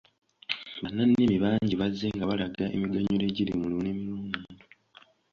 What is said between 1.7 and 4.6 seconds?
bazze nga balaga emiganyulo egiri mu lulimi lw’omuntu.